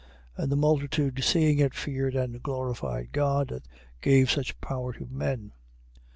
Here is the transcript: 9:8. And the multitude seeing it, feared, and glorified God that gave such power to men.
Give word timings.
9:8. 0.35 0.43
And 0.43 0.51
the 0.51 0.55
multitude 0.55 1.23
seeing 1.23 1.59
it, 1.59 1.75
feared, 1.75 2.15
and 2.15 2.41
glorified 2.41 3.11
God 3.11 3.49
that 3.49 3.67
gave 4.01 4.31
such 4.31 4.59
power 4.59 4.93
to 4.93 5.05
men. 5.05 5.51